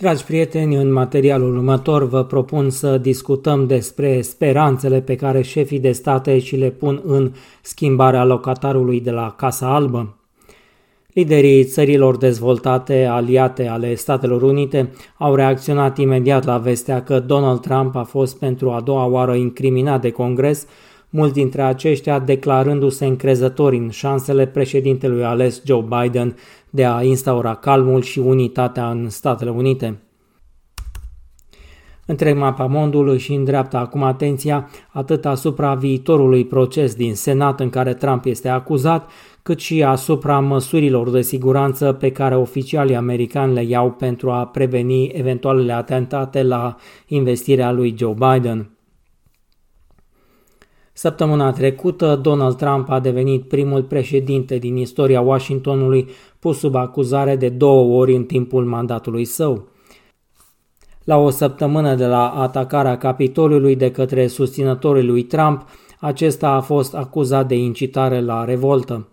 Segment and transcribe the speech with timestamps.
[0.00, 5.92] Dragi prieteni, în materialul următor vă propun să discutăm despre speranțele pe care șefii de
[5.92, 7.32] state și le pun în
[7.62, 10.16] schimbarea locatarului de la Casa Albă.
[11.12, 17.96] Liderii țărilor dezvoltate, aliate ale Statelor Unite, au reacționat imediat la vestea că Donald Trump
[17.96, 20.66] a fost pentru a doua oară incriminat de Congres,
[21.10, 26.36] mulți dintre aceștia declarându-se încrezători în șansele președintelui ales Joe Biden
[26.70, 30.02] de a instaura calmul și unitatea în Statele Unite.
[32.06, 38.24] Întreg mapamondul își îndreaptă acum atenția atât asupra viitorului proces din Senat în care Trump
[38.24, 39.10] este acuzat,
[39.42, 45.06] cât și asupra măsurilor de siguranță pe care oficialii americani le iau pentru a preveni
[45.06, 48.77] eventualele atentate la investirea lui Joe Biden.
[50.98, 56.08] Săptămâna trecută, Donald Trump a devenit primul președinte din istoria Washingtonului
[56.38, 59.68] pus sub acuzare de două ori în timpul mandatului său.
[61.04, 65.64] La o săptămână de la atacarea Capitoliului de către susținătorii lui Trump,
[66.00, 69.08] acesta a fost acuzat de incitare la revoltă.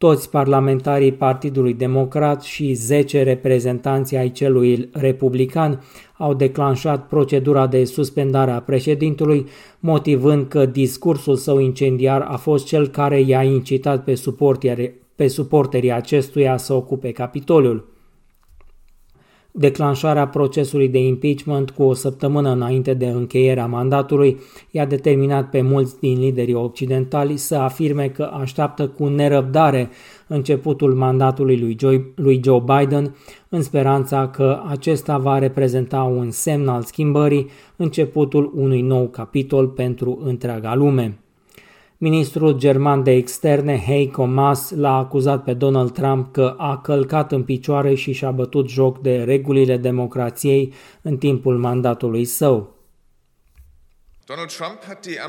[0.00, 5.82] Toți parlamentarii Partidului Democrat și 10 reprezentanți ai celui republican
[6.16, 9.46] au declanșat procedura de suspendare a președintelui,
[9.80, 15.92] motivând că discursul său incendiar a fost cel care i-a incitat pe suporterii, pe suporterii
[15.92, 17.89] acestuia să ocupe Capitoliul.
[19.52, 24.38] Declanșarea procesului de impeachment cu o săptămână înainte de încheierea mandatului
[24.70, 29.90] i-a determinat pe mulți din liderii occidentali să afirme că așteaptă cu nerăbdare
[30.26, 33.16] începutul mandatului lui Joe, lui Joe Biden,
[33.48, 40.20] în speranța că acesta va reprezenta un semn al schimbării, începutul unui nou capitol pentru
[40.24, 41.18] întreaga lume.
[42.02, 47.44] Ministrul german de externe Heiko Maas l-a acuzat pe Donald Trump că a călcat în
[47.44, 52.76] picioare și și-a bătut joc de regulile democrației în timpul mandatului său.
[54.26, 55.20] Donald Trump hat die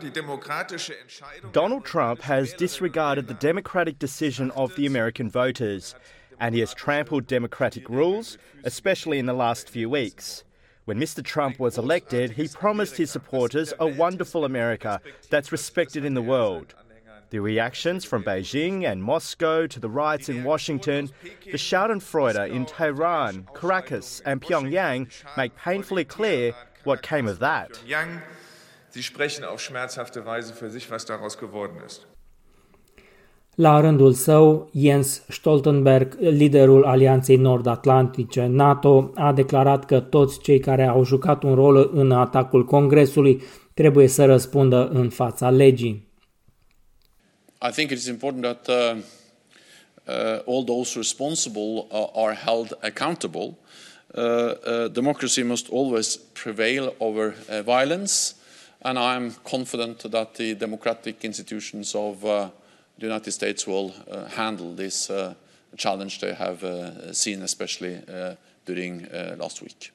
[0.00, 5.94] die demokratische Entscheidung Donald Trump has disregarded the democratic decision of the American voters
[6.38, 10.44] and he has trampled democratic rules, especially in the last few weeks.
[10.86, 11.20] When Mr.
[11.20, 16.76] Trump was elected, he promised his supporters a wonderful America that's respected in the world.
[17.30, 21.10] The reactions from Beijing and Moscow to the riots in Washington,
[21.44, 26.54] the Schadenfreude in Tehran, Caracas, and Pyongyang make painfully clear
[26.84, 27.80] what came of that.
[28.90, 32.06] Sie sprechen auf schmerzhafte Weise für sich, was daraus geworden ist.
[33.56, 40.86] La rândul său, Jens Stoltenberg, liderul Alianței Nord-Atlantice NATO, a declarat că toți cei care
[40.86, 43.42] au jucat un rol în atacul Congresului
[43.74, 46.08] trebuie să răspundă în fața legii.
[47.68, 48.96] I think it is important that uh,
[50.06, 53.56] uh, all those responsible uh, are held accountable.
[54.14, 58.34] Uh, uh, democracy must always prevail over uh, violence,
[58.82, 62.48] and I am confident that the democratic institutions of uh,
[62.98, 65.34] the United States will uh, handle this uh,
[65.76, 68.00] challenge they have uh, seen, especially
[68.64, 69.06] during
[69.38, 69.92] last week.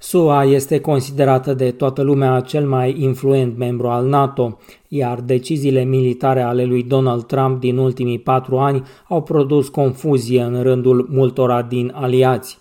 [0.00, 6.42] SUA este considerată de toată lumea cel mai influent membru al NATO, iar deciziile militare
[6.42, 11.92] ale lui Donald Trump din ultimii patru ani au produs confuzie în rândul multora din
[11.94, 12.58] aliați.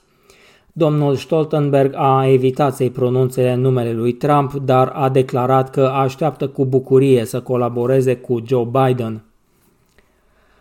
[0.77, 6.65] Domnul Stoltenberg a evitat să-i pronunțe numele lui Trump, dar a declarat că așteaptă cu
[6.65, 9.23] bucurie să colaboreze cu Joe Biden.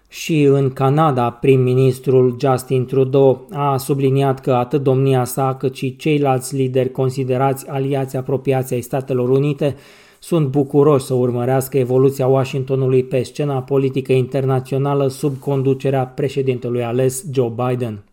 [0.09, 6.57] Și în Canada, prim-ministrul Justin Trudeau a subliniat că atât domnia sa cât și ceilalți
[6.57, 9.77] lideri considerați aliați apropiați ai Statelor Unite
[10.19, 17.53] sunt bucuroși să urmărească evoluția Washingtonului pe scena politică internațională sub conducerea președintelui ales Joe
[17.67, 18.05] Biden.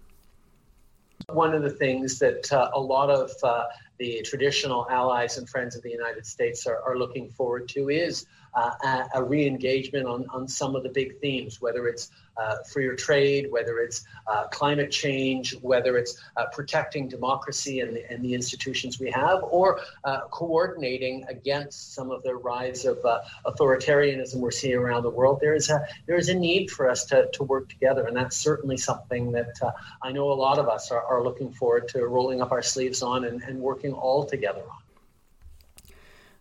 [1.30, 3.66] One of the things that uh, a lot of uh,
[4.04, 8.26] the traditional allies and friends of the United States are, are looking forward to is
[8.54, 12.96] uh, a, a re-engagement on, on some of the big themes, whether it's uh, freer
[12.96, 18.34] trade, whether it's uh, climate change, whether it's uh, protecting democracy and the, and the,
[18.34, 24.50] institutions we have, or uh, coordinating against some of the rise of uh, authoritarianism we're
[24.50, 25.38] seeing around the world.
[25.40, 28.36] There is a there is a need for us to, to work together, and that's
[28.36, 29.54] certainly something that
[30.02, 33.04] I know a lot of us are, are looking forward to rolling up our sleeves
[33.04, 34.84] on and, and working all together on.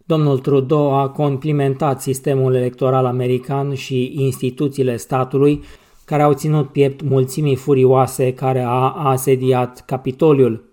[0.04, 5.62] Domnul Trudeau a complimentat sistemul electoral american și instituțiile statului
[6.04, 10.64] care au ținut piept mulțimii furioase care a asediat Capitoliul.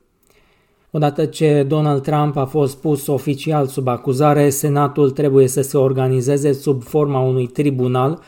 [0.92, 6.54] Odată ce Donald Trump a fost pus oficial sub acuzare, Senatul trebuie să se organizeze
[6.54, 8.20] sub forma unui tribunal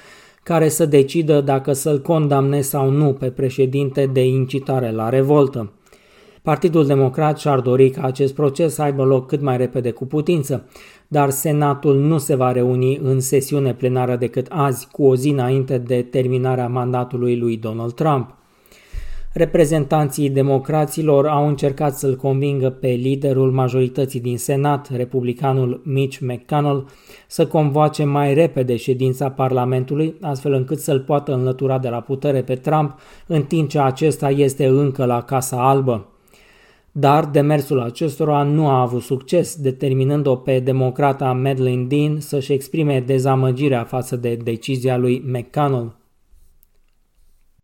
[0.43, 5.71] care să decidă dacă să-l condamne sau nu pe președinte de incitare la revoltă.
[6.41, 10.69] Partidul Democrat și-ar dori ca acest proces să aibă loc cât mai repede cu putință,
[11.07, 15.77] dar Senatul nu se va reuni în sesiune plenară decât azi, cu o zi înainte
[15.77, 18.35] de terminarea mandatului lui Donald Trump.
[19.33, 26.85] Reprezentanții democraților au încercat să-l convingă pe liderul majorității din Senat, republicanul Mitch McConnell,
[27.27, 32.55] să convoace mai repede ședința Parlamentului, astfel încât să-l poată înlătura de la putere pe
[32.55, 36.10] Trump, în timp ce acesta este încă la Casa Albă.
[36.91, 43.83] Dar demersul acestora nu a avut succes, determinând-o pe democrata Madeleine Dean să-și exprime dezamăgirea
[43.83, 45.99] față de decizia lui McConnell.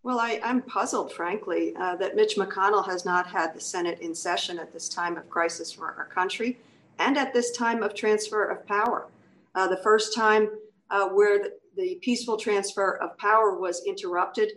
[0.02, 4.14] Well, I, am puzzled, frankly, uh, that Mitch McConnell has not had the Senate in
[4.14, 6.58] session at this time of crisis for our country
[6.98, 9.08] and at this time of transfer of power.
[9.54, 10.50] Uh, the first time
[10.90, 14.50] uh, where the, the, peaceful transfer of power was interrupted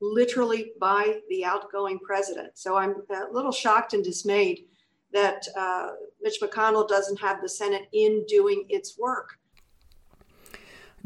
[0.00, 2.58] literally by the outgoing president.
[2.58, 4.66] So I'm a little shocked and dismayed
[5.12, 9.38] that uh, Mitch McConnell doesn't have the Senate in doing its work.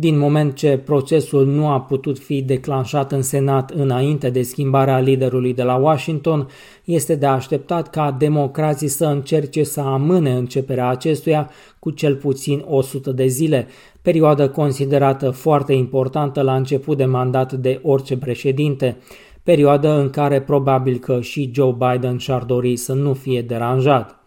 [0.00, 5.54] Din moment ce procesul nu a putut fi declanșat în Senat înainte de schimbarea liderului
[5.54, 6.48] de la Washington,
[6.84, 13.12] este de așteptat ca democrații să încerce să amâne începerea acestuia cu cel puțin 100
[13.12, 13.66] de zile,
[14.02, 18.96] perioadă considerată foarte importantă la început de mandat de orice președinte,
[19.42, 24.17] perioadă în care probabil că și Joe Biden și-ar dori să nu fie deranjat.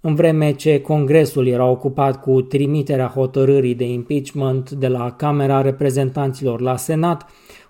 [0.00, 6.60] În vreme ce Congresul era ocupat cu trimiterea hotărârii de impeachment de la Camera Reprezentanților
[6.60, 7.26] la Senat,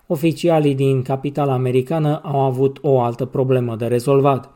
[0.07, 4.51] oficialii din capitala americană au avut o altă problemă de rezolvat.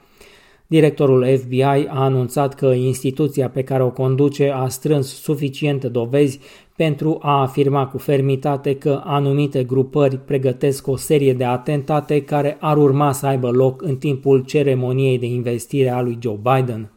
[0.67, 6.39] Directorul FBI a anunțat că instituția pe care o conduce a strâns suficiente dovezi
[6.75, 12.77] pentru a afirma cu fermitate că anumite grupări pregătesc o serie de atentate care ar
[12.77, 16.92] urma să aibă loc în timpul ceremoniei de investire a lui Joe Biden.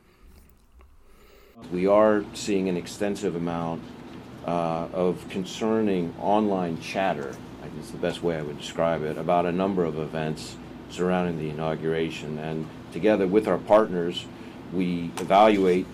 [1.72, 3.82] We are seeing an extensive amount
[4.46, 9.46] uh, of concerning online chatter, I guess the best way I would describe it, about
[9.46, 10.56] a number of events
[10.90, 12.38] surrounding the inauguration.
[12.38, 14.26] And together with our partners,
[14.72, 15.86] we evaluate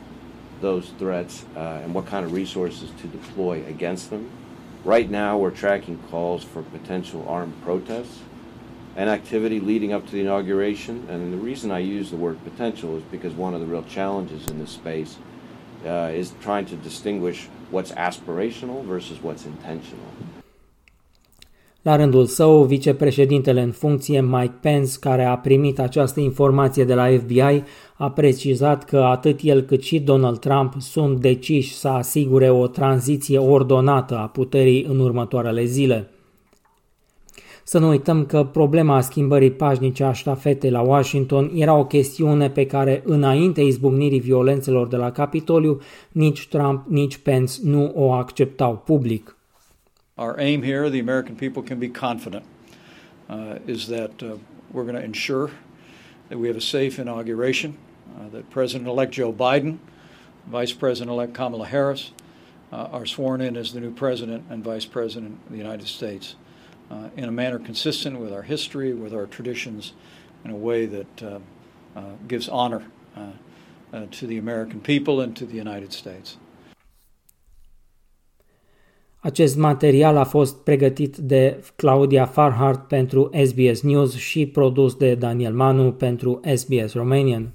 [0.60, 4.30] those threats uh, and what kind of resources to deploy against them.
[4.84, 8.18] Right now, we're tracking calls for potential armed protests
[8.94, 11.06] and activity leading up to the inauguration.
[11.08, 14.48] And the reason I use the word potential is because one of the real challenges
[14.48, 15.16] in this space
[15.84, 20.11] uh, is trying to distinguish what's aspirational versus what's intentional.
[21.82, 27.06] La rândul său, vicepreședintele în funcție Mike Pence, care a primit această informație de la
[27.19, 27.62] FBI,
[27.96, 33.38] a precizat că atât el cât și Donald Trump sunt deciși să asigure o tranziție
[33.38, 36.11] ordonată a puterii în următoarele zile.
[37.64, 42.66] Să nu uităm că problema schimbării pașnice a ștafetei la Washington era o chestiune pe
[42.66, 45.80] care, înainte izbucnirii violențelor de la Capitoliu,
[46.12, 49.36] nici Trump, nici Pence nu o acceptau public.
[50.14, 52.44] Our aim here, the American people can be confident,
[53.30, 54.28] uh, is that uh,
[54.72, 55.50] we're going to ensure
[56.28, 57.74] that we have a safe inauguration,
[58.18, 59.78] uh, that President-elect Joe Biden,
[60.50, 62.12] Vice President-elect Kamala Harris
[62.72, 66.36] uh, are sworn in as the new President and Vice President of the United States.
[66.92, 69.93] Uh, in a manner consistent with our history, with our traditions,
[70.44, 71.38] in a way that uh,
[71.96, 72.82] uh, gives honor
[73.17, 73.20] uh,
[73.93, 76.36] uh, to the American people and to the United States.
[79.24, 85.55] Acest material a fost pregătit de Claudia Farhart pentru SBS News și produs de Daniel
[85.55, 87.52] Manu pentru SBS Romanian.